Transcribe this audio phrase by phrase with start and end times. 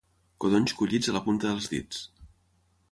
[0.45, 2.03] Codonys collits a la punta dels dits.